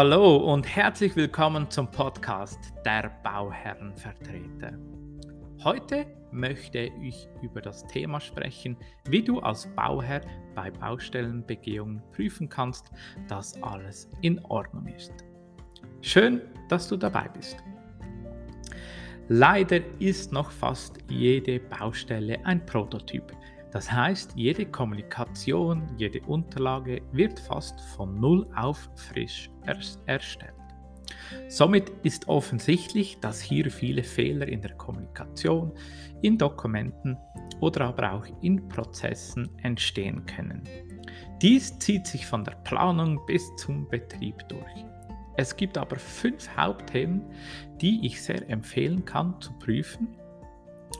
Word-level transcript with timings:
Hallo 0.00 0.36
und 0.36 0.64
herzlich 0.64 1.16
willkommen 1.16 1.68
zum 1.72 1.90
Podcast 1.90 2.60
Der 2.84 3.10
Bauherrenvertreter. 3.24 4.78
Heute 5.64 6.06
möchte 6.30 6.88
ich 7.02 7.28
über 7.42 7.60
das 7.60 7.84
Thema 7.88 8.20
sprechen, 8.20 8.76
wie 9.08 9.24
du 9.24 9.40
als 9.40 9.66
Bauherr 9.74 10.20
bei 10.54 10.70
Baustellenbegehungen 10.70 12.00
prüfen 12.12 12.48
kannst, 12.48 12.92
dass 13.26 13.60
alles 13.60 14.08
in 14.20 14.38
Ordnung 14.44 14.86
ist. 14.86 15.10
Schön, 16.00 16.42
dass 16.68 16.86
du 16.86 16.96
dabei 16.96 17.28
bist. 17.36 17.56
Leider 19.26 19.80
ist 19.98 20.30
noch 20.30 20.52
fast 20.52 20.98
jede 21.08 21.58
Baustelle 21.58 22.38
ein 22.46 22.64
Prototyp. 22.64 23.32
Das 23.70 23.90
heißt, 23.92 24.32
jede 24.34 24.66
Kommunikation, 24.66 25.82
jede 25.96 26.20
Unterlage 26.22 27.02
wird 27.12 27.38
fast 27.38 27.80
von 27.80 28.18
Null 28.18 28.46
auf 28.56 28.88
frisch 28.96 29.50
erstellt. 30.06 30.54
Somit 31.48 31.90
ist 32.02 32.28
offensichtlich, 32.28 33.18
dass 33.20 33.40
hier 33.40 33.70
viele 33.70 34.02
Fehler 34.02 34.48
in 34.48 34.62
der 34.62 34.74
Kommunikation, 34.74 35.72
in 36.22 36.38
Dokumenten 36.38 37.16
oder 37.60 37.86
aber 37.86 38.12
auch 38.12 38.26
in 38.40 38.68
Prozessen 38.68 39.48
entstehen 39.62 40.24
können. 40.26 40.62
Dies 41.42 41.78
zieht 41.78 42.06
sich 42.06 42.26
von 42.26 42.44
der 42.44 42.56
Planung 42.64 43.20
bis 43.26 43.54
zum 43.56 43.88
Betrieb 43.88 44.48
durch. 44.48 44.84
Es 45.36 45.56
gibt 45.56 45.78
aber 45.78 45.96
fünf 45.98 46.48
Hauptthemen, 46.56 47.22
die 47.80 48.04
ich 48.04 48.20
sehr 48.22 48.48
empfehlen 48.50 49.04
kann 49.04 49.40
zu 49.40 49.52
prüfen 49.58 50.08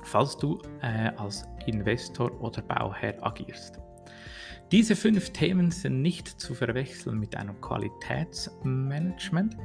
falls 0.04 0.36
du 0.36 0.60
äh, 0.82 1.10
als 1.16 1.46
Investor 1.66 2.30
oder 2.40 2.62
Bauherr 2.62 3.14
agierst. 3.24 3.80
Diese 4.70 4.94
fünf 4.94 5.30
Themen 5.30 5.70
sind 5.70 6.02
nicht 6.02 6.28
zu 6.28 6.54
verwechseln 6.54 7.18
mit 7.18 7.34
einem 7.34 7.58
Qualitätsmanagement, 7.58 9.56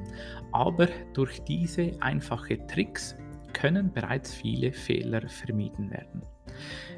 aber 0.54 0.88
durch 1.14 1.42
diese 1.44 1.92
einfachen 2.00 2.66
Tricks 2.70 3.18
können 3.52 3.92
bereits 3.92 4.34
viele 4.34 4.72
Fehler 4.72 5.28
vermieden 5.28 5.92
werden. 5.92 6.22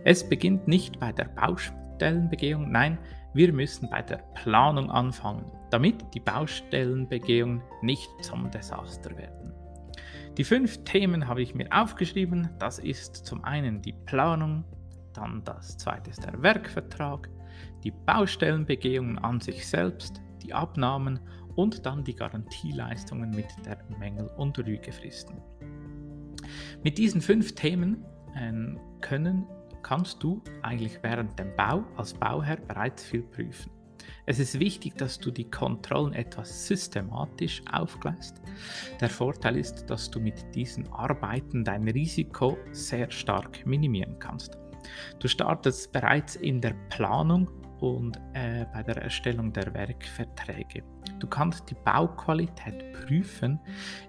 Es 0.03 0.27
beginnt 0.29 0.67
nicht 0.67 0.99
bei 0.99 1.11
der 1.11 1.25
Baustellenbegehung, 1.25 2.71
nein, 2.71 2.99
wir 3.33 3.51
müssen 3.51 3.89
bei 3.89 4.03
der 4.03 4.17
Planung 4.35 4.91
anfangen, 4.91 5.51
damit 5.71 6.13
die 6.13 6.19
Baustellenbegehungen 6.19 7.63
nicht 7.81 8.07
zum 8.21 8.51
Desaster 8.51 9.17
werden. 9.17 9.54
Die 10.37 10.43
fünf 10.43 10.83
Themen 10.83 11.29
habe 11.29 11.41
ich 11.41 11.55
mir 11.55 11.67
aufgeschrieben. 11.71 12.49
Das 12.59 12.77
ist 12.79 13.15
zum 13.25 13.45
einen 13.45 13.81
die 13.81 13.93
Planung, 13.93 14.65
dann 15.13 15.43
das 15.45 15.77
zweite 15.77 16.09
ist 16.09 16.25
der 16.25 16.41
Werkvertrag, 16.43 17.29
die 17.85 17.91
Baustellenbegehungen 17.91 19.17
an 19.17 19.39
sich 19.39 19.65
selbst, 19.65 20.21
die 20.43 20.53
Abnahmen 20.53 21.21
und 21.55 21.85
dann 21.85 22.03
die 22.03 22.15
Garantieleistungen 22.15 23.31
mit 23.31 23.47
der 23.65 23.77
Mängel- 23.97 24.29
und 24.35 24.59
Rügefristen. 24.59 25.37
Mit 26.83 26.97
diesen 26.97 27.21
fünf 27.21 27.55
Themen 27.55 28.03
äh, 28.35 28.51
können, 28.99 29.45
kannst 29.83 30.21
du 30.21 30.43
eigentlich 30.63 30.99
während 31.01 31.39
dem 31.39 31.55
Bau 31.55 31.85
als 31.95 32.13
Bauherr 32.13 32.57
bereits 32.57 33.05
viel 33.05 33.21
prüfen. 33.21 33.71
Es 34.27 34.39
ist 34.39 34.59
wichtig, 34.59 34.97
dass 34.97 35.19
du 35.19 35.29
die 35.29 35.49
Kontrollen 35.49 36.13
etwas 36.13 36.65
systematisch 36.67 37.61
aufgleist. 37.71 38.41
Der 38.99 39.09
Vorteil 39.09 39.57
ist, 39.57 39.85
dass 39.87 40.09
du 40.09 40.19
mit 40.19 40.55
diesen 40.55 40.87
Arbeiten 40.91 41.63
dein 41.63 41.87
Risiko 41.87 42.57
sehr 42.71 43.11
stark 43.11 43.65
minimieren 43.67 44.17
kannst. 44.17 44.57
Du 45.19 45.27
startest 45.27 45.91
bereits 45.91 46.35
in 46.37 46.59
der 46.59 46.73
Planung 46.89 47.49
und 47.81 48.17
äh, 48.33 48.65
bei 48.73 48.81
der 48.81 48.97
Erstellung 48.97 49.53
der 49.53 49.71
Werkverträge. 49.73 50.83
Du 51.19 51.27
kannst 51.27 51.69
die 51.69 51.75
Bauqualität 51.85 52.93
prüfen, 52.93 53.59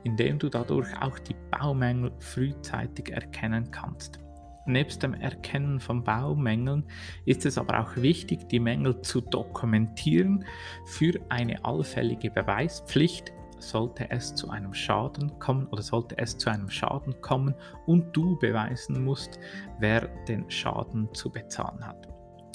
indem 0.04 0.38
du 0.38 0.48
dadurch 0.48 0.88
auch 1.00 1.18
die 1.18 1.36
Baumängel 1.50 2.12
frühzeitig 2.20 3.10
erkennen 3.10 3.70
kannst. 3.70 4.18
Nebst 4.66 5.04
dem 5.04 5.14
Erkennen 5.14 5.78
von 5.78 6.02
Baumängeln 6.02 6.84
ist 7.24 7.46
es 7.46 7.56
aber 7.56 7.80
auch 7.80 7.96
wichtig, 7.96 8.48
die 8.48 8.58
Mängel 8.58 9.00
zu 9.00 9.20
dokumentieren 9.20 10.44
für 10.86 11.12
eine 11.28 11.64
allfällige 11.64 12.30
Beweispflicht, 12.30 13.32
sollte 13.58 14.10
es 14.10 14.34
zu 14.34 14.50
einem 14.50 14.74
Schaden 14.74 15.38
kommen 15.38 15.66
oder 15.68 15.82
sollte 15.82 16.18
es 16.18 16.36
zu 16.36 16.50
einem 16.50 16.68
Schaden 16.68 17.20
kommen 17.22 17.54
und 17.86 18.14
du 18.14 18.36
beweisen 18.38 19.04
musst, 19.04 19.38
wer 19.78 20.08
den 20.26 20.50
Schaden 20.50 21.08
zu 21.14 21.30
bezahlen 21.30 21.86
hat. 21.86 22.08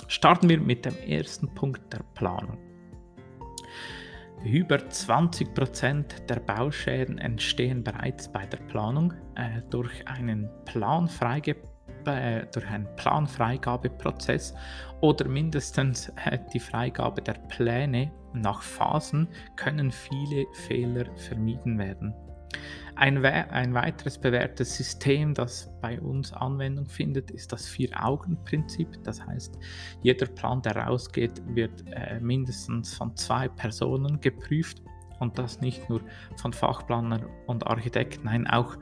Starten 0.08 0.50
wir 0.50 0.60
mit 0.60 0.84
dem 0.84 0.98
ersten 1.08 1.48
Punkt 1.56 1.94
der 1.94 2.04
Planung. 2.14 2.58
Über 4.44 4.76
20% 4.76 6.26
der 6.26 6.40
Bauschäden 6.40 7.20
entstehen 7.20 7.84
bereits 7.84 8.30
bei 8.30 8.46
der 8.48 8.58
Planung 8.58 9.14
äh, 9.36 9.62
durch 9.70 10.08
einen 10.08 10.50
Plan 10.66 11.08
freigegeben 11.08 11.71
äh, 12.08 12.46
durch 12.52 12.68
einen 12.68 12.88
Planfreigabeprozess 12.96 14.54
oder 15.02 15.28
mindestens 15.28 16.10
äh, 16.26 16.40
die 16.54 16.60
Freigabe 16.60 17.22
der 17.22 17.34
Pläne 17.50 18.12
nach 18.34 18.62
Phasen 18.62 19.28
können 19.56 19.92
viele 19.92 20.46
Fehler 20.54 21.06
vermieden 21.16 21.78
werden. 21.78 22.14
Ein, 22.96 23.26
ein, 23.26 23.74
weiteres 23.74 24.18
bewährtes 24.18 24.76
System, 24.76 25.34
das 25.34 25.72
bei 25.82 26.00
uns 26.00 26.34
Anwendung 26.34 26.86
findet, 26.88 27.32
ist 27.32 27.52
das 27.52 27.68
Vier-Augen-Prinzip. 27.68 29.02
Das 29.04 29.26
heißt, 29.26 29.58
jeder 30.04 30.26
Plan, 30.28 30.62
der 30.62 30.76
rausgeht, 30.76 31.42
wird 31.56 31.84
äh, 31.88 32.20
mindestens 32.20 32.94
von 32.94 33.16
zwei 33.16 33.48
Personen 33.48 34.20
geprüft 34.20 34.84
und 35.22 35.38
das 35.38 35.62
nicht 35.62 35.90
nur 35.90 36.02
von 36.36 36.52
Fachplanern 36.52 37.26
und 37.48 37.68
Architekten, 37.68 38.26
nein, 38.26 38.48
auch 38.48 38.76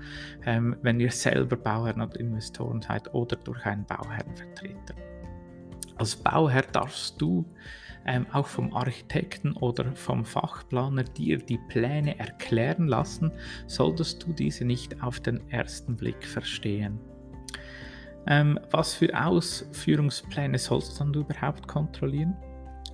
ähm, 0.46 0.76
wenn 0.82 1.00
ihr 1.00 1.12
selber 1.12 1.58
Bauherren 1.58 2.02
oder 2.02 2.20
Investoren 2.20 2.82
seid 2.82 3.14
oder 3.14 3.36
durch 3.36 3.66
einen 3.66 3.86
Bauherrenvertreter. 3.86 4.96
Als 5.98 6.16
Bauherr 6.16 6.64
darfst 6.64 7.22
du 7.22 7.46
ähm, 8.06 8.26
auch 8.32 8.48
vom 8.48 8.74
Architekten 8.74 9.52
oder 9.52 9.94
vom 9.96 10.24
Fachplaner 10.24 11.04
dir 11.04 11.38
die 11.38 11.60
Pläne 11.68 12.18
erklären 12.18 12.88
lassen, 12.88 13.32
solltest 13.68 14.24
du 14.24 14.32
diese 14.32 14.64
nicht 14.64 15.04
auf 15.04 15.20
den 15.20 15.48
ersten 15.50 15.98
Blick 15.98 16.26
verstehen. 16.26 17.00
Ähm, 18.28 18.60
was 18.72 18.94
für 18.94 19.14
Ausführungspläne 19.14 20.58
sollst 20.58 21.00
du 21.00 21.04
dann 21.04 21.14
überhaupt 21.14 21.68
kontrollieren? 21.68 22.36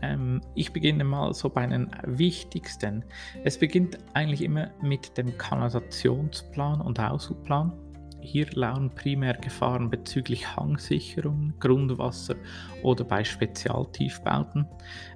Ähm, 0.05 0.41
ich 0.53 0.71
beginne 0.71 1.03
mal 1.03 1.33
so 1.33 1.49
bei 1.49 1.65
den 1.65 1.89
wichtigsten. 2.03 3.03
Es 3.43 3.57
beginnt 3.57 3.97
eigentlich 4.13 4.41
immer 4.41 4.69
mit 4.81 5.17
dem 5.17 5.37
Kanalisationsplan 5.37 6.81
und 6.81 6.99
Aushubplan. 6.99 7.73
Hier 8.21 8.47
lauern 8.53 8.89
primär 8.95 9.35
Gefahren 9.35 9.89
bezüglich 9.89 10.55
Hangsicherung, 10.55 11.53
Grundwasser 11.59 12.35
oder 12.81 13.03
bei 13.03 13.23
Spezialtiefbauten. 13.23 14.67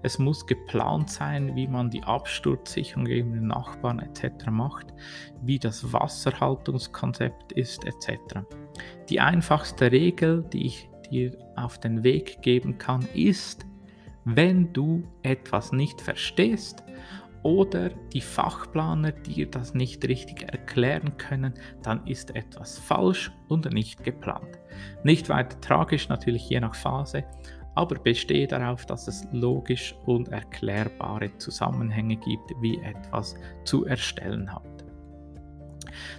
Es 0.04 0.20
muss 0.20 0.46
geplant 0.46 1.10
sein, 1.10 1.56
wie 1.56 1.68
man 1.68 1.90
die 1.90 2.04
Absturzsicherung 2.04 3.06
gegen 3.06 3.34
den 3.34 3.48
Nachbarn 3.48 4.00
etc. 4.00 4.52
macht, 4.52 4.94
wie 5.42 5.58
das 5.58 5.92
Wasserhaltungskonzept 5.92 7.52
ist 7.54 7.84
etc. 7.86 8.42
Die 9.10 9.20
einfachste 9.20 9.92
Regel, 9.92 10.44
die 10.54 10.68
ich 10.68 10.90
dir 11.10 11.36
auf 11.56 11.80
den 11.80 12.04
Weg 12.04 12.44
geben 12.44 12.78
kann, 12.78 13.08
ist, 13.16 13.66
wenn 14.26 14.74
du 14.74 15.04
etwas 15.24 15.72
nicht 15.72 16.02
verstehst 16.02 16.84
oder 17.44 17.90
die 18.14 18.22
Fachplaner 18.22 19.12
dir 19.12 19.50
das 19.50 19.74
nicht 19.74 20.06
richtig 20.08 20.44
erklären 20.44 21.18
können, 21.18 21.54
dann 21.84 22.06
ist 22.06 22.36
etwas 22.36 22.78
falsch 22.78 23.32
und 23.48 23.72
nicht 23.72 24.04
geplant. 24.04 24.60
Nicht 25.04 25.30
weiter 25.30 25.60
tragisch 25.62 26.10
natürlich 26.10 26.50
je 26.50 26.60
nach 26.60 26.76
Phase, 26.76 27.24
aber 27.76 27.96
bestehe 27.96 28.48
darauf, 28.48 28.86
dass 28.86 29.08
es 29.08 29.26
logisch 29.32 29.96
und 30.06 30.30
erklärbare 30.30 31.38
Zusammenhänge 31.38 32.18
gibt, 32.18 32.52
wie 32.62 32.78
etwas 32.82 33.36
zu 33.64 33.86
erstellen 33.86 34.54
hat. 34.54 34.79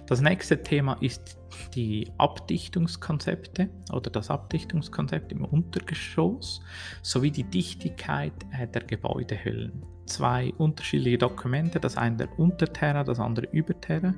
Das 0.07 0.21
nächste 0.21 0.61
Thema 0.61 0.93
ist 1.01 1.37
die 1.75 2.11
Abdichtungskonzepte 2.17 3.69
oder 3.91 4.09
das 4.09 4.29
Abdichtungskonzept 4.29 5.31
im 5.31 5.45
Untergeschoss 5.45 6.61
sowie 7.01 7.31
die 7.31 7.43
Dichtigkeit 7.43 8.33
äh, 8.57 8.67
der 8.67 8.83
Gebäudehüllen. 8.83 9.83
Zwei 10.05 10.53
unterschiedliche 10.57 11.17
Dokumente, 11.17 11.79
das 11.79 11.97
eine 11.97 12.17
der 12.17 12.39
Unterterra, 12.39 13.03
das 13.03 13.19
andere 13.19 13.47
Überterra. 13.51 14.13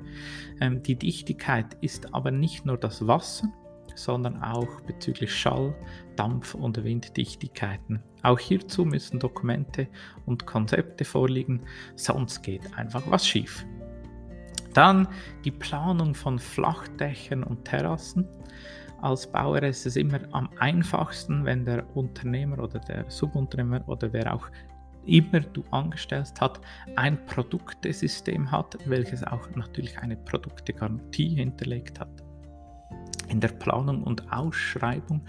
Ähm, 0.60 0.82
die 0.82 0.96
Dichtigkeit 0.96 1.76
ist 1.80 2.14
aber 2.14 2.30
nicht 2.30 2.66
nur 2.66 2.78
das 2.78 3.06
Wasser, 3.06 3.48
sondern 3.94 4.42
auch 4.42 4.80
bezüglich 4.82 5.32
Schall, 5.32 5.74
Dampf 6.16 6.54
und 6.54 6.82
Winddichtigkeiten. 6.82 8.02
Auch 8.22 8.38
hierzu 8.38 8.84
müssen 8.84 9.20
Dokumente 9.20 9.88
und 10.26 10.46
Konzepte 10.46 11.04
vorliegen, 11.04 11.60
sonst 11.96 12.42
geht 12.42 12.62
einfach 12.76 13.02
was 13.06 13.26
schief. 13.26 13.64
Dann 14.74 15.08
die 15.44 15.50
Planung 15.50 16.14
von 16.14 16.38
Flachdächern 16.38 17.42
und 17.42 17.64
Terrassen. 17.64 18.28
Als 19.00 19.26
Bauer 19.26 19.62
ist 19.62 19.86
es 19.86 19.96
immer 19.96 20.20
am 20.32 20.48
einfachsten, 20.58 21.44
wenn 21.44 21.64
der 21.64 21.84
Unternehmer 21.96 22.58
oder 22.58 22.80
der 22.80 23.08
Subunternehmer 23.08 23.86
oder 23.88 24.12
wer 24.12 24.34
auch 24.34 24.48
immer 25.06 25.40
du 25.40 25.62
angestellt 25.70 26.40
hat, 26.40 26.60
ein 26.96 27.24
Produktesystem 27.26 28.50
hat, 28.50 28.76
welches 28.86 29.22
auch 29.22 29.48
natürlich 29.54 29.98
eine 29.98 30.16
Produktegarantie 30.16 31.36
hinterlegt 31.36 32.00
hat. 32.00 32.23
In 33.28 33.40
der 33.40 33.48
Planung 33.48 34.02
und 34.02 34.32
Ausschreibung 34.32 35.22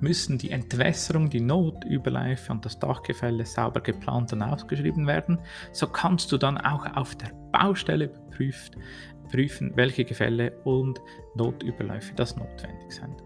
müssen 0.00 0.38
die 0.38 0.50
Entwässerung, 0.50 1.30
die 1.30 1.40
Notüberläufe 1.40 2.52
und 2.52 2.64
das 2.64 2.78
Dachgefälle 2.78 3.46
sauber 3.46 3.80
geplant 3.80 4.32
und 4.32 4.42
ausgeschrieben 4.42 5.06
werden. 5.06 5.38
So 5.72 5.86
kannst 5.86 6.30
du 6.32 6.38
dann 6.38 6.58
auch 6.58 6.84
auf 6.96 7.14
der 7.16 7.30
Baustelle 7.52 8.08
beprüft, 8.08 8.76
prüfen, 9.30 9.72
welche 9.74 10.04
Gefälle 10.04 10.52
und 10.64 11.00
Notüberläufe 11.34 12.14
das 12.14 12.36
notwendig 12.36 12.92
sind. 12.92 13.22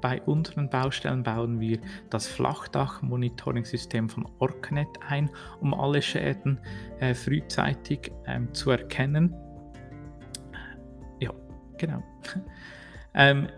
Bei 0.00 0.20
unseren 0.22 0.68
Baustellen 0.68 1.22
bauen 1.22 1.58
wir 1.58 1.80
das 2.10 2.28
Flachdach-Monitoring-System 2.28 4.08
von 4.08 4.28
Orknet 4.38 4.88
ein, 5.08 5.30
um 5.60 5.74
alle 5.74 6.02
Schäden 6.02 6.60
äh, 7.00 7.14
frühzeitig 7.14 8.12
ähm, 8.26 8.52
zu 8.52 8.70
erkennen. 8.70 9.34
Ja, 11.18 11.32
genau. 11.78 12.02
ähm, 13.14 13.48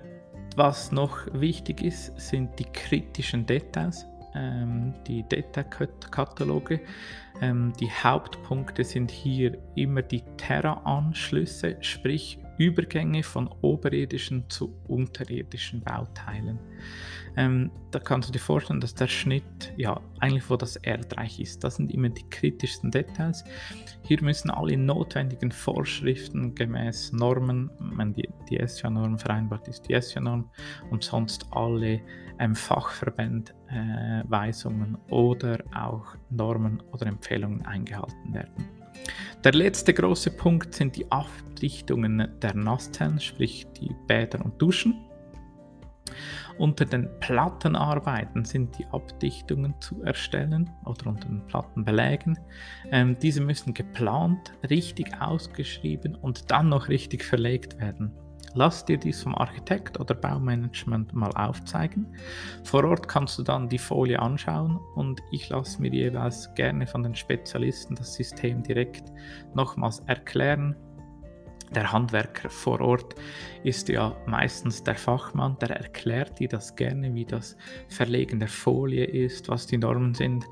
was 0.58 0.90
noch 0.90 1.20
wichtig 1.32 1.82
ist, 1.82 2.20
sind 2.20 2.58
die 2.58 2.64
kritischen 2.64 3.46
Details, 3.46 4.06
ähm, 4.34 4.92
die 5.06 5.22
Detailkataloge. 5.22 6.80
Ähm, 7.40 7.72
die 7.78 7.90
Hauptpunkte 7.90 8.82
sind 8.82 9.12
hier 9.12 9.56
immer 9.76 10.02
die 10.02 10.24
Terra-Anschlüsse, 10.36 11.76
sprich 11.80 12.40
Übergänge 12.58 13.22
von 13.22 13.48
oberirdischen 13.62 14.50
zu 14.50 14.74
unterirdischen 14.88 15.80
Bauteilen. 15.80 16.58
Ähm, 17.36 17.70
da 17.90 17.98
kannst 17.98 18.28
du 18.28 18.32
dir 18.32 18.38
vorstellen, 18.38 18.80
dass 18.80 18.94
der 18.94 19.08
Schnitt, 19.08 19.72
ja, 19.76 20.00
eigentlich 20.20 20.48
wo 20.50 20.56
das 20.56 20.76
Erdreich 20.76 21.40
ist, 21.40 21.64
das 21.64 21.76
sind 21.76 21.92
immer 21.92 22.08
die 22.08 22.26
kritischsten 22.28 22.90
Details. 22.90 23.44
Hier 24.02 24.22
müssen 24.22 24.50
alle 24.50 24.76
notwendigen 24.76 25.52
Vorschriften 25.52 26.54
gemäß 26.54 27.12
Normen, 27.12 27.70
wenn 27.78 28.12
die, 28.14 28.28
die 28.50 28.60
SIA-Norm 28.66 29.18
vereinbart 29.18 29.68
ist, 29.68 29.88
die 29.88 30.00
SIA-Norm 30.00 30.50
und 30.90 31.04
sonst 31.04 31.46
alle 31.50 32.00
ähm, 32.38 32.54
Fachverbandweisungen 32.54 34.94
äh, 34.94 34.98
oder 35.12 35.58
auch 35.74 36.16
Normen 36.30 36.82
oder 36.92 37.06
Empfehlungen 37.06 37.66
eingehalten 37.66 38.34
werden. 38.34 38.68
Der 39.44 39.52
letzte 39.52 39.94
große 39.94 40.32
Punkt 40.32 40.74
sind 40.74 40.96
die 40.96 41.08
Abdichtungen 41.10 42.28
der 42.42 42.54
Nasszellen, 42.54 43.20
sprich 43.20 43.66
die 43.80 43.94
Bäder 44.06 44.44
und 44.44 44.60
Duschen. 44.60 45.07
Unter 46.58 46.84
den 46.84 47.08
Plattenarbeiten 47.20 48.44
sind 48.44 48.78
die 48.78 48.86
Abdichtungen 48.86 49.74
zu 49.80 50.02
erstellen 50.02 50.70
oder 50.84 51.06
unter 51.06 51.28
den 51.28 51.46
Plattenbelägen. 51.46 52.38
Ähm, 52.90 53.16
diese 53.20 53.40
müssen 53.40 53.74
geplant, 53.74 54.52
richtig 54.68 55.20
ausgeschrieben 55.20 56.14
und 56.14 56.50
dann 56.50 56.68
noch 56.68 56.88
richtig 56.88 57.24
verlegt 57.24 57.78
werden. 57.78 58.12
Lass 58.54 58.84
dir 58.84 58.96
dies 58.98 59.22
vom 59.22 59.34
Architekt 59.34 60.00
oder 60.00 60.14
Baumanagement 60.14 61.12
mal 61.12 61.30
aufzeigen. 61.32 62.06
Vor 62.64 62.84
Ort 62.84 63.06
kannst 63.06 63.38
du 63.38 63.42
dann 63.42 63.68
die 63.68 63.78
Folie 63.78 64.18
anschauen 64.20 64.80
und 64.94 65.20
ich 65.30 65.48
lasse 65.48 65.80
mir 65.80 65.92
jeweils 65.92 66.52
gerne 66.54 66.86
von 66.86 67.02
den 67.02 67.14
Spezialisten 67.14 67.94
das 67.94 68.14
System 68.14 68.62
direkt 68.62 69.12
nochmals 69.54 70.00
erklären, 70.06 70.74
der 71.74 71.92
Handwerker 71.92 72.48
vor 72.50 72.80
Ort 72.80 73.14
ist 73.62 73.88
ja 73.88 74.16
meistens 74.26 74.82
der 74.82 74.96
Fachmann, 74.96 75.56
der 75.60 75.70
erklärt 75.70 76.38
dir 76.38 76.48
das 76.48 76.76
gerne, 76.76 77.14
wie 77.14 77.24
das 77.24 77.56
Verlegen 77.88 78.38
der 78.38 78.48
Folie 78.48 79.04
ist, 79.04 79.48
was 79.48 79.66
die 79.66 79.78
Normen 79.78 80.14
sind. 80.14 80.44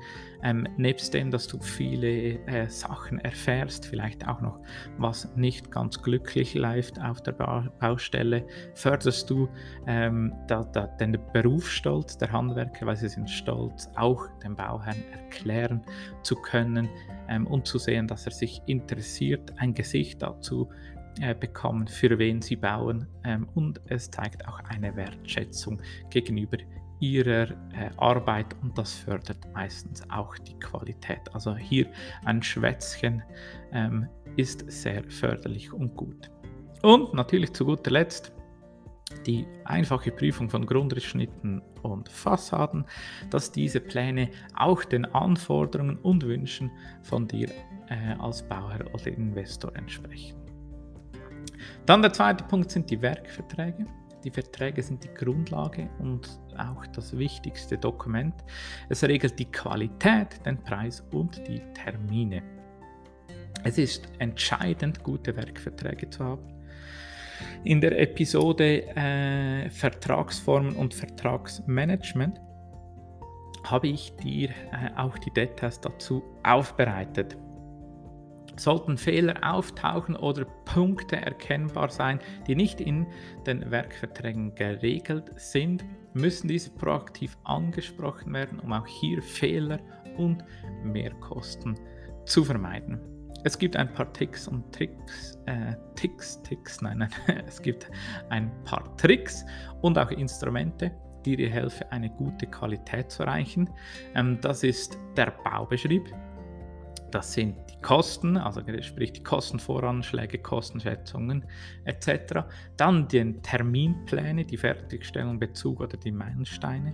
Ähm, 0.43 0.67
nebst 0.77 1.13
dem, 1.13 1.31
dass 1.31 1.47
du 1.47 1.59
viele 1.59 2.39
äh, 2.45 2.67
Sachen 2.69 3.19
erfährst, 3.19 3.85
vielleicht 3.85 4.27
auch 4.27 4.41
noch, 4.41 4.59
was 4.97 5.35
nicht 5.35 5.71
ganz 5.71 6.01
glücklich 6.01 6.53
läuft 6.53 7.01
auf 7.01 7.21
der 7.21 7.31
ba 7.31 7.67
Baustelle, 7.79 8.45
förderst 8.75 9.29
du 9.29 9.49
ähm, 9.87 10.33
da, 10.47 10.63
da, 10.63 10.87
den 10.87 11.17
Berufsstolz 11.33 12.17
der 12.17 12.31
Handwerker, 12.31 12.85
weil 12.85 12.95
sie 12.95 13.09
sind 13.09 13.29
stolz, 13.29 13.89
auch 13.95 14.27
dem 14.43 14.55
Bauherrn 14.55 15.03
erklären 15.11 15.81
zu 16.23 16.35
können 16.35 16.89
ähm, 17.29 17.47
und 17.47 17.67
zu 17.67 17.77
sehen, 17.77 18.07
dass 18.07 18.25
er 18.25 18.31
sich 18.31 18.61
interessiert, 18.67 19.53
ein 19.57 19.73
Gesicht 19.73 20.21
dazu 20.21 20.69
äh, 21.19 21.33
bekommen, 21.33 21.87
für 21.87 22.19
wen 22.19 22.41
sie 22.41 22.55
bauen 22.55 23.07
ähm, 23.23 23.47
und 23.55 23.81
es 23.87 24.11
zeigt 24.11 24.47
auch 24.47 24.59
eine 24.69 24.95
Wertschätzung 24.95 25.81
gegenüber 26.09 26.57
ihrer 26.99 27.51
äh, 27.51 27.89
Arbeit 27.97 28.55
und 28.61 28.77
das 28.77 28.93
fördert 28.93 29.39
meistens 29.53 30.07
auch 30.09 30.37
die 30.37 30.57
Qualität. 30.59 31.21
Also 31.33 31.55
hier 31.55 31.87
ein 32.25 32.41
Schwätzchen 32.41 33.23
ähm, 33.71 34.07
ist 34.35 34.69
sehr 34.71 35.03
förderlich 35.03 35.71
und 35.71 35.95
gut. 35.95 36.31
Und 36.81 37.13
natürlich 37.13 37.53
zu 37.53 37.65
guter 37.65 37.91
Letzt 37.91 38.31
die 39.25 39.45
einfache 39.63 40.11
Prüfung 40.11 40.49
von 40.49 40.65
Grundrissschnitten 40.65 41.61
und 41.81 42.09
Fassaden, 42.09 42.85
dass 43.29 43.51
diese 43.51 43.79
Pläne 43.79 44.29
auch 44.55 44.83
den 44.83 45.05
Anforderungen 45.05 45.97
und 45.97 46.25
Wünschen 46.25 46.71
von 47.03 47.27
dir 47.27 47.49
äh, 47.89 48.13
als 48.19 48.43
Bauherr 48.43 48.85
oder 48.93 49.07
Investor 49.07 49.75
entsprechen. 49.75 50.37
Dann 51.85 52.01
der 52.01 52.11
zweite 52.11 52.43
Punkt 52.43 52.69
sind 52.69 52.89
die 52.89 53.01
Werkverträge. 53.01 53.85
Die 54.23 54.31
Verträge 54.31 54.83
sind 54.83 55.03
die 55.03 55.13
Grundlage 55.13 55.89
und 55.99 56.39
auch 56.59 56.85
das 56.87 57.17
wichtigste 57.17 57.77
Dokument. 57.77 58.33
Es 58.89 59.03
regelt 59.03 59.37
die 59.39 59.51
Qualität, 59.51 60.45
den 60.45 60.57
Preis 60.57 61.03
und 61.11 61.47
die 61.47 61.61
Termine. 61.73 62.41
Es 63.63 63.77
ist 63.77 64.07
entscheidend, 64.19 65.03
gute 65.03 65.35
Werkverträge 65.35 66.09
zu 66.09 66.23
haben. 66.23 66.53
In 67.63 67.81
der 67.81 67.99
Episode 67.99 68.87
äh, 68.95 69.69
Vertragsformen 69.69 70.75
und 70.75 70.93
Vertragsmanagement 70.93 72.39
habe 73.63 73.87
ich 73.87 74.15
dir 74.15 74.49
äh, 74.49 74.89
auch 74.95 75.17
die 75.17 75.31
Details 75.31 75.79
dazu 75.81 76.23
aufbereitet. 76.43 77.37
Sollten 78.57 78.97
Fehler 78.97 79.35
auftauchen 79.43 80.15
oder 80.15 80.45
Punkte 80.65 81.17
erkennbar 81.17 81.89
sein, 81.89 82.19
die 82.47 82.55
nicht 82.55 82.81
in 82.81 83.05
den 83.45 83.69
Werkverträgen 83.69 84.55
geregelt 84.55 85.31
sind, 85.35 85.85
müssen 86.13 86.47
diese 86.47 86.71
proaktiv 86.71 87.37
angesprochen 87.43 88.33
werden, 88.33 88.59
um 88.59 88.73
auch 88.73 88.87
hier 88.87 89.21
Fehler 89.21 89.79
und 90.17 90.43
Mehrkosten 90.83 91.79
zu 92.25 92.43
vermeiden. 92.43 92.99
Es 93.43 93.57
gibt 93.57 93.75
ein 93.75 93.93
paar 93.93 94.11
Ticks 94.13 94.47
und 94.47 94.73
Tricks, 94.73 95.39
äh, 95.45 95.73
Ticks, 95.95 96.41
Ticks, 96.41 96.81
nein, 96.81 96.97
nein, 96.97 97.09
es 97.47 97.61
gibt 97.61 97.89
ein 98.29 98.51
paar 98.63 98.95
Tricks 98.97 99.45
und 99.81 99.97
auch 99.97 100.09
Instrumente, 100.11 100.91
die 101.25 101.37
dir 101.37 101.49
helfen, 101.49 101.85
eine 101.91 102.09
gute 102.09 102.47
Qualität 102.47 103.11
zu 103.11 103.23
erreichen. 103.23 103.69
Ähm, 104.15 104.39
das 104.41 104.63
ist 104.63 104.97
der 105.15 105.31
Baubeschrieb, 105.43 106.11
das 107.11 107.33
sind 107.33 107.55
Kosten, 107.87 108.35
also 108.35 108.59
sprich 108.81 109.13
die 109.13 109.23
Kostenvoranschläge, 109.23 110.39
Kostenschätzungen 110.39 111.45
etc. 111.85 112.43
Dann 112.75 113.07
die 113.07 113.39
Terminpläne, 113.41 114.43
die 114.43 114.57
Fertigstellung, 114.57 115.39
Bezug 115.39 115.79
oder 115.79 115.95
die 115.95 116.11
Meilensteine. 116.11 116.93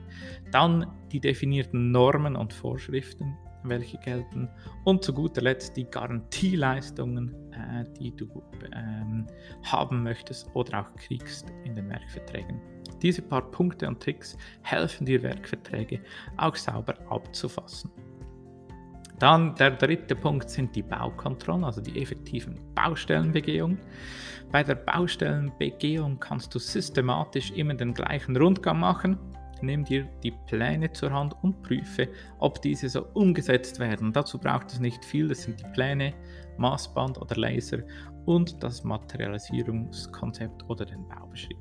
Dann 0.51 0.85
die 1.11 1.19
definierten 1.19 1.89
Normen 1.89 2.35
und 2.35 2.53
Vorschriften, 2.53 3.35
welche 3.63 3.97
gelten. 3.97 4.47
Und 4.83 5.03
zu 5.03 5.15
guter 5.15 5.41
Letzt 5.41 5.75
die 5.77 5.85
Garantieleistungen, 5.85 7.33
äh, 7.53 7.85
die 7.99 8.15
du 8.15 8.43
ähm, 8.75 9.25
haben 9.63 10.03
möchtest 10.03 10.47
oder 10.53 10.81
auch 10.81 10.95
kriegst 10.95 11.51
in 11.63 11.73
den 11.73 11.89
Werkverträgen. 11.89 12.61
Diese 13.01 13.23
paar 13.23 13.49
Punkte 13.49 13.87
und 13.87 13.99
Tricks 13.99 14.37
helfen 14.61 15.07
dir, 15.07 15.23
Werkverträge 15.23 16.01
auch 16.37 16.55
sauber 16.55 16.93
abzufassen. 17.09 17.89
Dann 19.19 19.55
der 19.55 19.71
dritte 19.71 20.15
Punkt 20.15 20.49
sind 20.49 20.75
die 20.75 20.81
Baukontrollen, 20.81 21.63
also 21.63 21.81
die 21.81 22.01
effektiven 22.01 22.59
Baustellenbegehungen. 22.75 23.79
Bei 24.51 24.63
der 24.63 24.75
Baustellenbegehung 24.75 26.19
kannst 26.19 26.53
du 26.53 26.59
systematisch 26.59 27.51
immer 27.51 27.73
den 27.73 27.93
gleichen 27.93 28.35
Rundgang 28.35 28.79
machen. 28.79 29.17
Nimm 29.61 29.85
dir 29.85 30.07
die 30.23 30.33
Pläne 30.47 30.91
zur 30.91 31.11
Hand 31.11 31.35
und 31.41 31.63
prüfe, 31.63 32.09
ob 32.39 32.61
diese 32.61 32.89
so 32.89 33.05
umgesetzt 33.13 33.79
werden. 33.79 34.11
Dazu 34.11 34.37
braucht 34.37 34.73
es 34.73 34.79
nicht 34.79 35.05
viel, 35.05 35.29
das 35.29 35.43
sind 35.43 35.59
die 35.59 35.69
Pläne, 35.73 36.13
Maßband 36.57 37.17
oder 37.17 37.35
Laser 37.37 37.79
und 38.25 38.61
das 38.61 38.83
Materialisierungskonzept 38.83 40.69
oder 40.69 40.85
den 40.85 41.07
Baubeschrieb. 41.07 41.57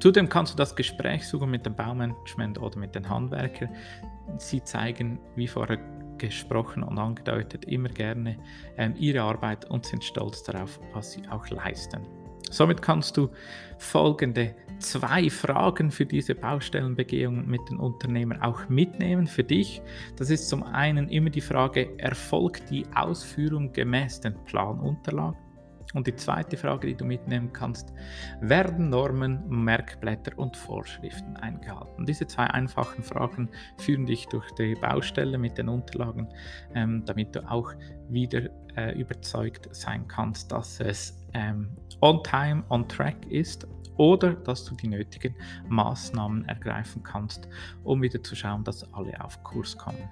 Zudem 0.00 0.28
kannst 0.28 0.54
du 0.54 0.56
das 0.56 0.74
Gespräch 0.74 1.28
suchen 1.28 1.50
mit 1.50 1.64
dem 1.64 1.76
Baumanagement 1.76 2.60
oder 2.60 2.76
mit 2.76 2.94
den 2.94 3.08
Handwerkern. 3.08 3.68
Sie 4.38 4.62
zeigen, 4.62 5.18
wie 5.36 5.48
vorher 5.48 5.78
gesprochen 6.18 6.82
und 6.82 6.98
angedeutet, 6.98 7.64
immer 7.64 7.88
gerne 7.88 8.38
ähm, 8.76 8.94
ihre 8.96 9.22
Arbeit 9.22 9.64
und 9.70 9.84
sind 9.84 10.04
stolz 10.04 10.42
darauf, 10.44 10.80
was 10.92 11.12
sie 11.12 11.28
auch 11.28 11.48
leisten. 11.48 12.06
Somit 12.50 12.82
kannst 12.82 13.16
du 13.16 13.30
folgende 13.78 14.54
zwei 14.78 15.30
Fragen 15.30 15.90
für 15.90 16.04
diese 16.04 16.34
Baustellenbegehung 16.34 17.46
mit 17.46 17.60
den 17.70 17.78
Unternehmern 17.78 18.42
auch 18.42 18.68
mitnehmen 18.68 19.26
für 19.26 19.44
dich. 19.44 19.80
Das 20.16 20.28
ist 20.28 20.48
zum 20.48 20.62
einen 20.62 21.08
immer 21.08 21.30
die 21.30 21.40
Frage, 21.40 21.98
erfolgt 21.98 22.70
die 22.70 22.84
Ausführung 22.94 23.72
gemäß 23.72 24.20
den 24.20 24.34
Planunterlagen? 24.44 25.41
Und 25.92 26.06
die 26.06 26.16
zweite 26.16 26.56
Frage, 26.56 26.86
die 26.88 26.94
du 26.94 27.04
mitnehmen 27.04 27.52
kannst, 27.52 27.92
werden 28.40 28.88
Normen, 28.88 29.42
Merkblätter 29.48 30.38
und 30.38 30.56
Vorschriften 30.56 31.36
eingehalten? 31.36 32.06
Diese 32.06 32.26
zwei 32.26 32.44
einfachen 32.44 33.02
Fragen 33.02 33.50
führen 33.78 34.06
dich 34.06 34.26
durch 34.26 34.50
die 34.52 34.74
Baustelle 34.74 35.38
mit 35.38 35.58
den 35.58 35.68
Unterlagen, 35.68 36.28
ähm, 36.74 37.04
damit 37.04 37.34
du 37.36 37.50
auch 37.50 37.72
wieder 38.08 38.48
äh, 38.76 38.98
überzeugt 38.98 39.68
sein 39.74 40.08
kannst, 40.08 40.52
dass 40.52 40.80
es 40.80 41.18
ähm, 41.34 41.76
on 42.00 42.22
time, 42.22 42.64
on 42.68 42.88
track 42.88 43.26
ist 43.26 43.66
oder 43.96 44.32
dass 44.32 44.64
du 44.64 44.74
die 44.74 44.88
nötigen 44.88 45.34
Maßnahmen 45.68 46.48
ergreifen 46.48 47.02
kannst, 47.02 47.48
um 47.84 48.02
wieder 48.02 48.22
zu 48.22 48.34
schauen, 48.34 48.64
dass 48.64 48.92
alle 48.94 49.22
auf 49.22 49.42
Kurs 49.42 49.76
kommen. 49.76 50.08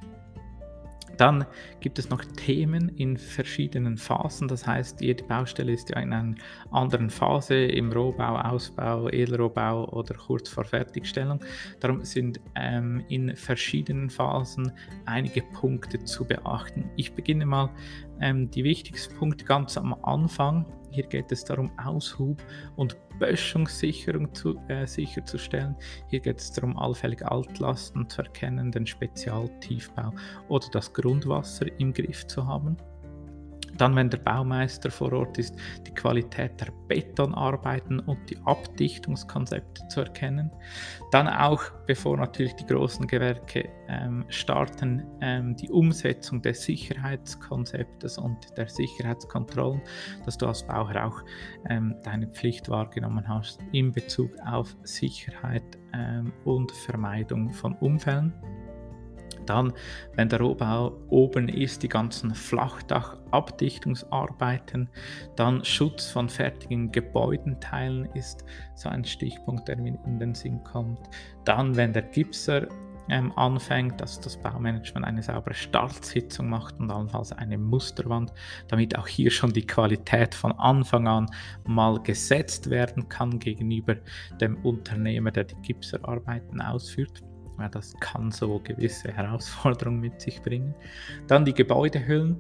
Dann 1.17 1.45
gibt 1.81 1.99
es 1.99 2.09
noch 2.11 2.25
Themen 2.25 2.89
in 2.97 3.17
verschiedenen 3.17 3.97
Phasen. 3.99 4.49
Das 4.49 4.67
heißt, 4.67 5.01
jede 5.01 5.25
Baustelle 5.25 5.73
ist 5.73 5.91
ja 5.91 6.01
in 6.01 6.13
einer 6.13 6.35
anderen 6.71 7.11
Phase 7.11 7.55
im 7.55 7.93
Rohbau, 7.93 8.37
Ausbau, 8.37 9.09
Edelrohbau 9.09 9.89
oder 9.91 10.15
kurz 10.15 10.49
vor 10.49 10.65
Fertigstellung. 10.65 11.41
Darum 11.81 12.05
sind 12.05 12.41
ähm, 12.55 13.05
in 13.09 13.37
verschiedenen 13.37 14.11
Phasen 14.11 14.73
einige 15.07 15.43
Punkte 15.43 16.03
zu 16.05 16.25
beachten. 16.25 16.91
Ich 16.97 17.13
beginne 17.13 17.47
mal 17.47 17.71
ähm, 18.21 18.51
die 18.51 18.65
wichtigsten 18.65 19.15
Punkte 19.17 19.45
ganz 19.45 19.77
am 19.77 19.95
Anfang. 20.03 20.67
Hier 20.91 21.07
geht 21.07 21.31
es 21.33 21.45
darum, 21.45 21.71
Aushub 21.79 22.43
und 22.77 22.97
Böschungssicherung 23.19 24.33
zu, 24.35 24.57
äh, 24.69 24.87
sicherzustellen. 24.87 25.77
Hier 26.09 26.21
geht 26.21 26.39
es 26.39 26.53
darum, 26.53 26.77
allfällige 26.79 27.31
Altlasten 27.31 28.09
zu 28.09 28.23
erkennen, 28.23 28.73
den 28.73 28.87
Spezialtiefbau 28.87 30.13
oder 30.49 30.67
das 30.73 30.93
Grundwasser 30.93 31.67
im 31.79 31.93
Griff 31.93 32.27
zu 32.27 32.47
haben. 32.47 32.77
Dann, 33.81 33.97
wenn 33.97 34.11
der 34.11 34.19
Baumeister 34.19 34.91
vor 34.91 35.11
Ort 35.15 35.39
ist, 35.39 35.57
die 35.87 35.95
Qualität 35.95 36.61
der 36.61 36.69
Betonarbeiten 36.87 37.99
und 38.01 38.19
die 38.29 38.37
Abdichtungskonzepte 38.45 39.89
zu 39.89 40.01
erkennen. 40.01 40.51
Dann 41.13 41.27
auch, 41.27 41.63
bevor 41.87 42.19
natürlich 42.19 42.55
die 42.57 42.67
großen 42.67 43.07
Gewerke 43.07 43.71
ähm, 43.89 44.27
starten, 44.29 45.07
ähm, 45.23 45.57
die 45.57 45.71
Umsetzung 45.71 46.43
des 46.43 46.63
Sicherheitskonzeptes 46.65 48.19
und 48.19 48.37
der 48.59 48.69
Sicherheitskontrollen, 48.69 49.81
dass 50.27 50.37
du 50.37 50.47
als 50.47 50.67
Bauherr 50.67 51.07
auch 51.07 51.23
ähm, 51.71 51.97
deine 52.03 52.27
Pflicht 52.27 52.69
wahrgenommen 52.69 53.27
hast 53.27 53.61
in 53.73 53.93
Bezug 53.93 54.31
auf 54.45 54.77
Sicherheit 54.83 55.79
ähm, 55.95 56.35
und 56.45 56.71
Vermeidung 56.71 57.51
von 57.51 57.73
Unfällen. 57.77 58.35
Dann, 59.47 59.73
wenn 60.15 60.29
der 60.29 60.41
Rohbau 60.41 60.93
oben 61.09 61.49
ist, 61.49 61.83
die 61.83 61.89
ganzen 61.89 62.35
Flachdachabdichtungsarbeiten. 62.35 64.89
Dann 65.37 65.65
Schutz 65.65 66.07
von 66.07 66.29
fertigen 66.29 66.93
Gebäudenteilen 66.93 68.07
ist 68.15 68.45
so 68.75 68.89
ein 68.89 69.05
Stichpunkt, 69.05 69.69
der 69.69 69.77
mir 69.77 69.97
in 70.05 70.19
den 70.19 70.35
Sinn 70.35 70.65
kommt. 70.65 70.99
Dann, 71.45 71.77
wenn 71.77 71.93
der 71.93 72.03
Gipser 72.03 72.67
ähm, 73.11 73.33
anfängt, 73.37 74.01
dass 74.01 74.21
das 74.21 74.37
Baumanagement 74.37 75.05
eine 75.05 75.23
saubere 75.23 75.55
Startsitzung 75.55 76.49
macht 76.49 76.79
und 76.79 76.91
allenfalls 76.91 77.33
eine 77.33 77.59
Musterwand, 77.59 78.33
damit 78.69 78.97
auch 78.97 79.09
hier 79.09 79.31
schon 79.31 79.53
die 79.53 79.67
Qualität 79.67 80.35
von 80.35 80.53
Anfang 80.53 81.09
an 81.09 81.27
mal 81.67 82.01
gesetzt 82.03 82.71
werden 82.71 83.09
kann 83.09 83.39
gegenüber 83.39 83.97
dem 84.41 84.57
Unternehmer, 84.65 85.31
der 85.31 85.45
die 85.45 85.61
Gipserarbeiten 85.63 86.61
ausführt. 86.61 87.23
Ja, 87.61 87.69
das 87.69 87.95
kann 88.01 88.31
so 88.31 88.59
gewisse 88.65 89.13
Herausforderungen 89.13 90.01
mit 90.01 90.21
sich 90.21 90.41
bringen. 90.41 90.75
Dann 91.27 91.45
die 91.45 91.53
Gebäudehüllen, 91.53 92.37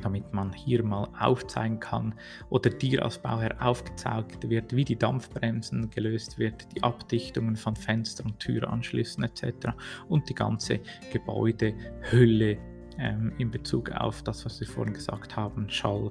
damit 0.00 0.32
man 0.32 0.52
hier 0.54 0.82
mal 0.82 1.06
aufzeigen 1.20 1.78
kann 1.78 2.14
oder 2.48 2.70
dir 2.70 3.04
als 3.04 3.18
Bauherr 3.18 3.54
aufgezeigt 3.60 4.48
wird, 4.48 4.74
wie 4.74 4.84
die 4.84 4.96
Dampfbremsen 4.96 5.90
gelöst 5.90 6.38
wird, 6.38 6.66
die 6.74 6.82
Abdichtungen 6.82 7.56
von 7.56 7.76
Fenster- 7.76 8.24
und 8.24 8.38
Türanschlüssen 8.38 9.22
etc. 9.22 9.68
und 10.08 10.28
die 10.30 10.34
ganze 10.34 10.80
Gebäudehülle 11.12 12.58
ähm, 12.98 13.32
in 13.36 13.50
Bezug 13.50 13.90
auf 13.92 14.22
das, 14.22 14.44
was 14.46 14.60
wir 14.60 14.66
vorhin 14.66 14.94
gesagt 14.94 15.36
haben, 15.36 15.68
Schall, 15.68 16.10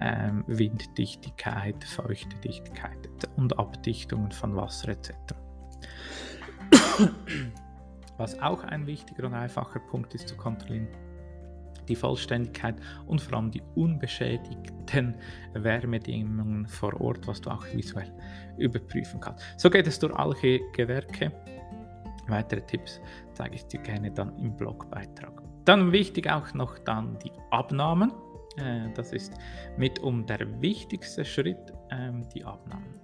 ähm, 0.00 0.42
Winddichtigkeit, 0.46 1.84
Feuchtedichtigkeit 1.84 3.08
und 3.36 3.58
Abdichtungen 3.58 4.32
von 4.32 4.56
Wasser 4.56 4.88
etc. 4.88 5.12
Was 8.16 8.38
auch 8.40 8.64
ein 8.64 8.86
wichtiger 8.86 9.26
und 9.26 9.34
einfacher 9.34 9.78
Punkt 9.78 10.14
ist 10.14 10.28
zu 10.28 10.36
kontrollieren, 10.36 10.88
die 11.88 11.96
Vollständigkeit 11.96 12.76
und 13.06 13.20
vor 13.20 13.38
allem 13.38 13.50
die 13.50 13.62
unbeschädigten 13.74 15.14
Wärmedingungen 15.54 16.66
vor 16.66 17.00
Ort, 17.00 17.26
was 17.26 17.40
du 17.40 17.50
auch 17.50 17.64
visuell 17.72 18.12
überprüfen 18.58 19.20
kannst. 19.20 19.44
So 19.56 19.70
geht 19.70 19.86
es 19.86 19.98
durch 19.98 20.14
alle 20.14 20.34
Gewerke. 20.72 21.32
Weitere 22.26 22.60
Tipps 22.60 23.00
zeige 23.32 23.54
ich 23.54 23.64
dir 23.66 23.80
gerne 23.80 24.10
dann 24.10 24.36
im 24.38 24.54
Blogbeitrag. 24.54 25.42
Dann 25.64 25.92
wichtig 25.92 26.28
auch 26.28 26.52
noch 26.54 26.78
dann 26.78 27.18
die 27.20 27.32
Abnahmen. 27.50 28.12
Äh, 28.56 28.92
das 28.94 29.12
ist 29.12 29.32
mit 29.76 29.98
um 30.00 30.26
der 30.26 30.60
wichtigste 30.60 31.24
Schritt, 31.24 31.72
ähm, 31.90 32.28
die 32.34 32.44
Abnahmen. 32.44 33.00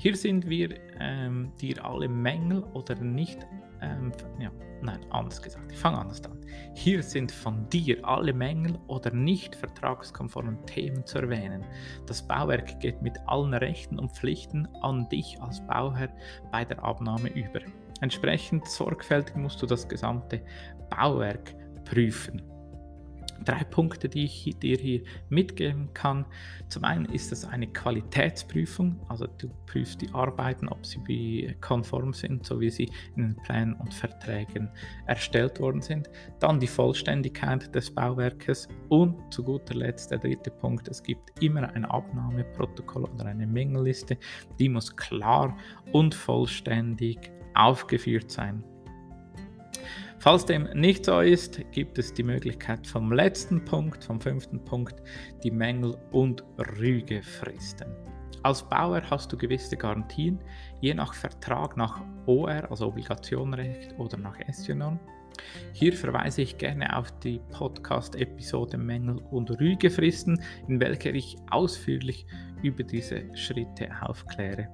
Hier 0.00 0.16
sind 0.16 0.48
wir 0.48 0.76
ähm, 0.98 1.52
dir 1.60 1.84
alle 1.84 2.08
Mängel 2.08 2.62
oder 2.72 2.94
nicht, 2.94 3.46
ähm, 3.82 4.12
ja, 4.38 4.50
nein, 4.80 4.98
anders 5.10 5.42
gesagt, 5.42 5.70
ich 5.70 5.78
fange 5.78 5.98
anders 5.98 6.24
an. 6.24 6.40
Hier 6.72 7.02
sind 7.02 7.30
von 7.30 7.68
dir 7.68 8.02
alle 8.02 8.32
Mängel 8.32 8.78
oder 8.86 9.12
nicht 9.12 9.54
vertragskonformen 9.54 10.64
Themen 10.64 11.04
zu 11.04 11.18
erwähnen. 11.18 11.66
Das 12.06 12.26
Bauwerk 12.26 12.80
geht 12.80 13.02
mit 13.02 13.18
allen 13.26 13.52
Rechten 13.52 13.98
und 13.98 14.10
Pflichten 14.10 14.66
an 14.80 15.06
dich 15.10 15.38
als 15.42 15.60
Bauherr 15.66 16.08
bei 16.50 16.64
der 16.64 16.82
Abnahme 16.82 17.28
über. 17.34 17.60
Entsprechend 18.00 18.66
sorgfältig 18.66 19.36
musst 19.36 19.60
du 19.60 19.66
das 19.66 19.86
gesamte 19.86 20.42
Bauwerk 20.88 21.54
prüfen 21.84 22.40
drei 23.44 23.64
Punkte, 23.64 24.08
die 24.08 24.24
ich 24.24 24.56
dir 24.60 24.76
hier 24.76 25.02
mitgeben 25.28 25.92
kann. 25.94 26.26
Zum 26.68 26.84
einen 26.84 27.06
ist 27.06 27.32
es 27.32 27.44
eine 27.44 27.66
Qualitätsprüfung, 27.66 29.00
also 29.08 29.26
du 29.26 29.50
prüfst 29.66 30.00
die 30.00 30.12
Arbeiten, 30.12 30.68
ob 30.68 30.84
sie 30.84 31.54
konform 31.60 32.12
sind, 32.12 32.46
so 32.46 32.60
wie 32.60 32.70
sie 32.70 32.90
in 33.16 33.22
den 33.22 33.36
Plänen 33.36 33.74
und 33.74 33.94
Verträgen 33.94 34.68
erstellt 35.06 35.60
worden 35.60 35.80
sind. 35.80 36.10
Dann 36.38 36.60
die 36.60 36.66
Vollständigkeit 36.66 37.74
des 37.74 37.90
Bauwerkes 37.90 38.68
und 38.88 39.32
zu 39.32 39.42
guter 39.42 39.74
Letzt 39.74 40.10
der 40.10 40.18
dritte 40.18 40.50
Punkt, 40.50 40.88
es 40.88 41.02
gibt 41.02 41.42
immer 41.42 41.68
ein 41.74 41.84
Abnahmeprotokoll 41.84 43.04
oder 43.04 43.26
eine 43.26 43.46
Mängelliste, 43.46 44.16
die 44.58 44.68
muss 44.68 44.94
klar 44.96 45.56
und 45.92 46.14
vollständig 46.14 47.32
aufgeführt 47.54 48.30
sein. 48.30 48.64
Falls 50.20 50.44
dem 50.44 50.64
nicht 50.74 51.06
so 51.06 51.20
ist, 51.20 51.62
gibt 51.72 51.98
es 51.98 52.12
die 52.12 52.22
Möglichkeit 52.22 52.86
vom 52.86 53.10
letzten 53.10 53.64
Punkt, 53.64 54.04
vom 54.04 54.20
fünften 54.20 54.62
Punkt, 54.62 54.96
die 55.42 55.50
Mängel- 55.50 55.96
und 56.12 56.44
Rügefristen. 56.78 57.88
Als 58.42 58.62
Bauer 58.62 59.00
hast 59.08 59.32
du 59.32 59.38
gewisse 59.38 59.78
Garantien, 59.78 60.38
je 60.82 60.92
nach 60.92 61.14
Vertrag 61.14 61.78
nach 61.78 62.02
OR, 62.26 62.70
also 62.70 62.88
Obligationenrecht 62.88 63.98
oder 63.98 64.18
nach 64.18 64.36
SJ-Norm. 64.46 65.00
Hier 65.72 65.94
verweise 65.94 66.42
ich 66.42 66.58
gerne 66.58 66.94
auf 66.94 67.10
die 67.20 67.40
Podcast-Episode 67.52 68.76
Mängel 68.76 69.16
und 69.30 69.50
Rügefristen, 69.58 70.38
in 70.68 70.80
welcher 70.80 71.14
ich 71.14 71.38
ausführlich 71.50 72.26
über 72.62 72.82
diese 72.82 73.24
Schritte 73.34 73.88
aufkläre. 74.02 74.68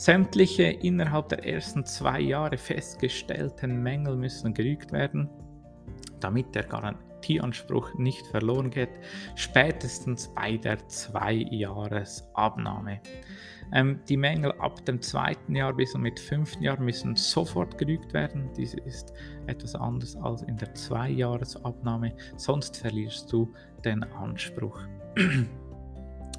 Sämtliche 0.00 0.62
innerhalb 0.62 1.28
der 1.28 1.46
ersten 1.46 1.84
zwei 1.84 2.20
Jahre 2.20 2.56
festgestellten 2.56 3.82
Mängel 3.82 4.16
müssen 4.16 4.54
gerügt 4.54 4.92
werden, 4.92 5.28
damit 6.20 6.54
der 6.54 6.62
Garantieanspruch 6.62 7.92
nicht 7.98 8.26
verloren 8.28 8.70
geht, 8.70 8.88
spätestens 9.34 10.32
bei 10.34 10.56
der 10.56 10.78
Zwei-Jahres-Abnahme. 10.88 13.02
Ähm, 13.74 14.00
die 14.08 14.16
Mängel 14.16 14.52
ab 14.52 14.82
dem 14.86 15.02
zweiten 15.02 15.54
Jahr 15.54 15.74
bis 15.74 15.94
und 15.94 16.00
mit 16.00 16.18
fünften 16.18 16.62
Jahr 16.62 16.80
müssen 16.80 17.14
sofort 17.14 17.76
gerügt 17.76 18.14
werden. 18.14 18.48
Dies 18.56 18.72
ist 18.72 19.12
etwas 19.48 19.74
anders 19.74 20.16
als 20.16 20.40
in 20.40 20.56
der 20.56 20.74
Zwei-Jahres-Abnahme, 20.74 22.16
sonst 22.38 22.78
verlierst 22.78 23.30
du 23.30 23.52
den 23.84 24.02
Anspruch. 24.02 24.80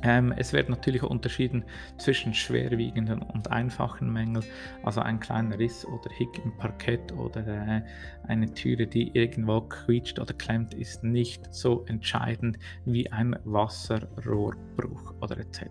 Ähm, 0.04 0.34
es 0.36 0.54
wird 0.54 0.70
natürlich 0.70 1.04
unterschieden 1.04 1.64
zwischen 1.98 2.34
schwerwiegenden 2.34 3.22
und 3.22 3.52
einfachen 3.52 4.12
Mängeln, 4.12 4.44
also 4.84 5.02
ein 5.02 5.20
kleiner 5.20 5.60
Riss 5.60 5.86
oder 5.86 6.10
Hick 6.12 6.44
im 6.44 6.58
Parkett 6.58 7.12
oder 7.12 7.46
äh, 7.48 7.82
eine 8.28 8.52
Türe, 8.54 8.88
die 8.88 9.12
irgendwo 9.14 9.62
quietscht 9.62 10.20
oder 10.20 10.34
klemmt, 10.34 10.74
ist 10.74 11.04
nicht 11.04 11.54
so 11.54 11.86
entscheidend 11.86 12.58
wie 12.86 13.12
ein 13.12 13.38
Wasserrohrbruch 13.44 15.14
oder 15.22 15.38
etc. 15.38 15.68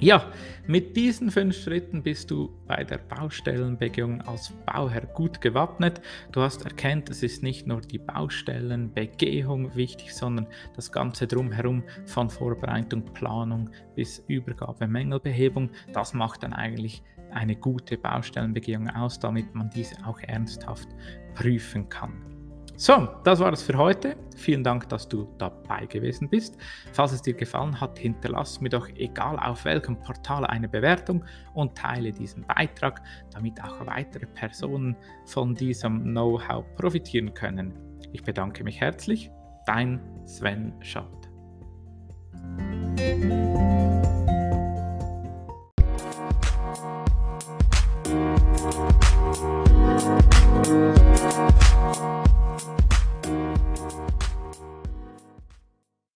Ja, 0.00 0.30
mit 0.68 0.96
diesen 0.96 1.32
fünf 1.32 1.56
Schritten 1.56 2.04
bist 2.04 2.30
du 2.30 2.50
bei 2.68 2.84
der 2.84 2.98
Baustellenbegehung 2.98 4.22
als 4.22 4.52
Bauherr 4.64 5.06
gut 5.06 5.40
gewappnet. 5.40 6.00
Du 6.30 6.40
hast 6.40 6.64
erkannt, 6.64 7.10
es 7.10 7.24
ist 7.24 7.42
nicht 7.42 7.66
nur 7.66 7.80
die 7.80 7.98
Baustellenbegehung 7.98 9.74
wichtig, 9.74 10.14
sondern 10.14 10.46
das 10.76 10.92
Ganze 10.92 11.26
drumherum 11.26 11.82
von 12.06 12.30
Vorbereitung, 12.30 13.02
Planung 13.12 13.70
bis 13.96 14.22
Übergabe, 14.28 14.86
Mängelbehebung. 14.86 15.70
Das 15.92 16.14
macht 16.14 16.44
dann 16.44 16.52
eigentlich 16.52 17.02
eine 17.32 17.56
gute 17.56 17.98
Baustellenbegehung 17.98 18.88
aus, 18.90 19.18
damit 19.18 19.52
man 19.56 19.68
diese 19.70 19.96
auch 20.06 20.20
ernsthaft 20.20 20.88
prüfen 21.34 21.88
kann. 21.88 22.37
So, 22.80 23.08
das 23.24 23.40
war 23.40 23.52
es 23.52 23.60
für 23.60 23.76
heute. 23.76 24.14
Vielen 24.36 24.62
Dank, 24.62 24.88
dass 24.88 25.08
du 25.08 25.28
dabei 25.36 25.86
gewesen 25.86 26.28
bist. 26.28 26.56
Falls 26.92 27.10
es 27.10 27.20
dir 27.20 27.34
gefallen 27.34 27.80
hat, 27.80 27.98
hinterlass 27.98 28.60
mir 28.60 28.68
doch 28.68 28.88
egal 28.90 29.36
auf 29.36 29.64
welchem 29.64 29.98
Portal 29.98 30.46
eine 30.46 30.68
Bewertung 30.68 31.24
und 31.54 31.76
teile 31.76 32.12
diesen 32.12 32.46
Beitrag, 32.46 33.02
damit 33.32 33.60
auch 33.64 33.84
weitere 33.84 34.26
Personen 34.26 34.96
von 35.26 35.56
diesem 35.56 36.04
Know-how 36.04 36.64
profitieren 36.76 37.34
können. 37.34 37.74
Ich 38.12 38.22
bedanke 38.22 38.62
mich 38.62 38.80
herzlich. 38.80 39.28
Dein 39.66 40.00
Sven 40.24 40.72
Schott. 40.80 41.28